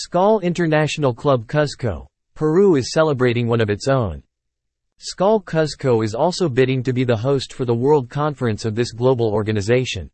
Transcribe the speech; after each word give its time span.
Skal 0.00 0.38
International 0.38 1.12
Club 1.12 1.48
Cuzco, 1.48 2.06
Peru 2.36 2.76
is 2.76 2.92
celebrating 2.92 3.48
one 3.48 3.60
of 3.60 3.68
its 3.68 3.88
own. 3.88 4.22
Skal 4.98 5.40
Cuzco 5.40 6.04
is 6.04 6.14
also 6.14 6.48
bidding 6.48 6.84
to 6.84 6.92
be 6.92 7.02
the 7.02 7.16
host 7.16 7.52
for 7.52 7.64
the 7.64 7.74
World 7.74 8.08
Conference 8.08 8.64
of 8.64 8.76
this 8.76 8.92
global 8.92 9.26
organization. 9.32 10.08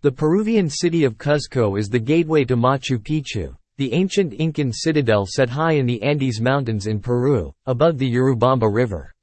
The 0.00 0.10
Peruvian 0.10 0.68
city 0.68 1.04
of 1.04 1.16
Cuzco 1.16 1.78
is 1.78 1.88
the 1.88 2.00
gateway 2.00 2.42
to 2.46 2.56
Machu 2.56 2.98
Picchu, 2.98 3.54
the 3.76 3.92
ancient 3.92 4.32
Incan 4.32 4.72
citadel 4.72 5.26
set 5.28 5.48
high 5.48 5.74
in 5.74 5.86
the 5.86 6.02
Andes 6.02 6.40
Mountains 6.40 6.88
in 6.88 6.98
Peru, 6.98 7.54
above 7.66 7.98
the 7.98 8.12
Urubamba 8.12 8.68
River. 8.68 9.14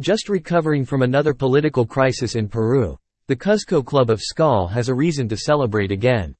Just 0.00 0.28
recovering 0.28 0.84
from 0.84 1.02
another 1.02 1.32
political 1.32 1.86
crisis 1.86 2.34
in 2.34 2.48
Peru, 2.48 2.98
the 3.28 3.36
Cuzco 3.36 3.86
Club 3.86 4.10
of 4.10 4.20
Skal 4.20 4.66
has 4.66 4.88
a 4.88 4.94
reason 4.96 5.28
to 5.28 5.36
celebrate 5.36 5.92
again. 5.92 6.34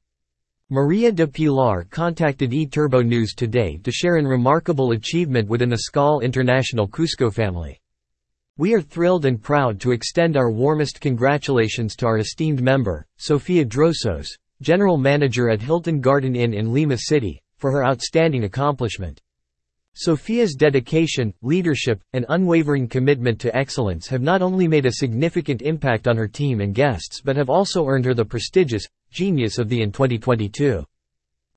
Maria 0.72 1.12
de 1.12 1.26
Pilar 1.26 1.84
contacted 1.84 2.50
eTurbo 2.50 3.04
News 3.04 3.34
today 3.34 3.76
to 3.84 3.92
share 3.92 4.16
an 4.16 4.26
remarkable 4.26 4.92
achievement 4.92 5.46
within 5.46 5.68
the 5.68 5.80
Skal 5.80 6.20
International 6.20 6.88
Cusco 6.88 7.30
family. 7.30 7.78
We 8.56 8.72
are 8.72 8.80
thrilled 8.80 9.26
and 9.26 9.38
proud 9.38 9.78
to 9.82 9.90
extend 9.90 10.34
our 10.34 10.50
warmest 10.50 10.98
congratulations 10.98 11.94
to 11.96 12.06
our 12.06 12.16
esteemed 12.16 12.62
member, 12.62 13.06
Sofia 13.18 13.66
Drosos, 13.66 14.28
General 14.62 14.96
Manager 14.96 15.50
at 15.50 15.60
Hilton 15.60 16.00
Garden 16.00 16.34
Inn 16.34 16.54
in 16.54 16.72
Lima 16.72 16.96
City, 16.96 17.42
for 17.58 17.70
her 17.70 17.84
outstanding 17.84 18.44
accomplishment. 18.44 19.20
Sofia's 19.94 20.54
dedication, 20.54 21.34
leadership, 21.42 22.00
and 22.14 22.24
unwavering 22.30 22.88
commitment 22.88 23.38
to 23.40 23.54
excellence 23.54 24.06
have 24.06 24.22
not 24.22 24.40
only 24.40 24.66
made 24.66 24.86
a 24.86 24.92
significant 24.92 25.60
impact 25.60 26.08
on 26.08 26.16
her 26.16 26.28
team 26.28 26.62
and 26.62 26.74
guests 26.74 27.20
but 27.20 27.36
have 27.36 27.50
also 27.50 27.86
earned 27.86 28.06
her 28.06 28.14
the 28.14 28.24
prestigious 28.24 28.86
Genius 29.12 29.58
of 29.58 29.68
the 29.68 29.82
in 29.82 29.92
2022. 29.92 30.82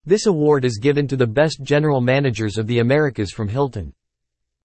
This 0.05 0.25
award 0.25 0.65
is 0.65 0.77
given 0.77 1.07
to 1.07 1.15
the 1.15 1.25
best 1.25 1.63
general 1.63 2.01
managers 2.01 2.57
of 2.57 2.67
the 2.67 2.79
Americas 2.79 3.31
from 3.31 3.47
Hilton. 3.47 3.93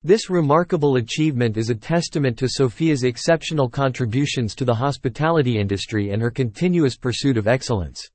This 0.03 0.29
remarkable 0.29 0.97
achievement 0.97 1.57
is 1.57 1.71
a 1.71 1.75
testament 1.77 2.37
to 2.39 2.49
Sofia's 2.49 3.05
exceptional 3.05 3.69
contributions 3.69 4.57
to 4.57 4.65
the 4.65 4.75
hospitality 4.75 5.57
industry 5.57 6.11
and 6.11 6.21
her 6.21 6.33
continuous 6.33 6.97
pursuit 6.97 7.37
of 7.37 7.47
excellence. 7.47 8.11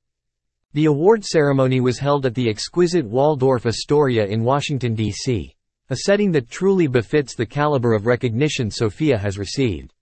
The 0.74 0.84
award 0.84 1.24
ceremony 1.24 1.80
was 1.80 1.98
held 1.98 2.26
at 2.26 2.34
the 2.34 2.50
exquisite 2.50 3.06
Waldorf 3.06 3.64
Astoria 3.64 4.26
in 4.26 4.44
Washington, 4.44 4.94
D.C., 4.94 5.54
a 5.88 5.96
setting 5.96 6.32
that 6.32 6.50
truly 6.50 6.86
befits 6.86 7.34
the 7.34 7.46
caliber 7.46 7.94
of 7.94 8.04
recognition 8.04 8.70
Sofia 8.70 9.16
has 9.16 9.38
received. 9.38 9.94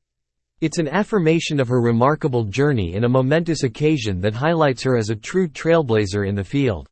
It's 0.60 0.78
an 0.78 0.88
affirmation 0.88 1.58
of 1.58 1.68
her 1.68 1.80
remarkable 1.80 2.44
journey 2.44 2.94
in 2.94 3.04
a 3.04 3.08
momentous 3.08 3.64
occasion 3.64 4.20
that 4.20 4.34
highlights 4.34 4.82
her 4.84 4.96
as 4.96 5.10
a 5.10 5.16
true 5.16 5.48
trailblazer 5.48 6.28
in 6.28 6.36
the 6.36 6.44
field. 6.44 6.88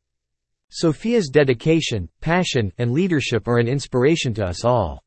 Sofia's 0.69 1.29
dedication, 1.29 2.09
passion, 2.19 2.71
and 2.77 2.91
leadership 2.91 3.47
are 3.47 3.59
an 3.59 3.67
inspiration 3.67 4.33
to 4.33 4.43
us 4.45 4.65
all. 4.65 5.01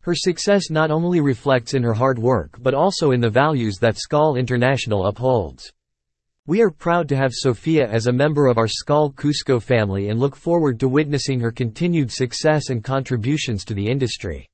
Her 0.00 0.14
success 0.14 0.70
not 0.70 0.90
only 0.90 1.20
reflects 1.20 1.74
in 1.74 1.82
her 1.82 1.94
hard 1.94 2.18
work 2.18 2.58
but 2.60 2.74
also 2.74 3.12
in 3.12 3.20
the 3.20 3.30
values 3.30 3.76
that 3.78 3.96
Skal 3.96 4.36
International 4.36 5.06
upholds. 5.06 5.72
We 6.46 6.60
are 6.62 6.70
proud 6.70 7.08
to 7.08 7.16
have 7.16 7.32
Sofia 7.32 7.88
as 7.88 8.06
a 8.06 8.12
member 8.12 8.48
of 8.48 8.58
our 8.58 8.68
Skal 8.68 9.12
Cusco 9.12 9.62
family 9.62 10.08
and 10.08 10.18
look 10.18 10.36
forward 10.36 10.80
to 10.80 10.88
witnessing 10.88 11.38
her 11.40 11.52
continued 11.52 12.10
success 12.10 12.70
and 12.70 12.82
contributions 12.82 13.64
to 13.64 13.72
the 13.74 13.86
industry. 13.86 14.48